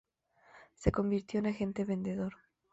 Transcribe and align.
Se 0.73 0.91
convirtió 0.91 1.39
en 1.41 1.45
agente 1.45 1.85
vendedor. 1.85 2.33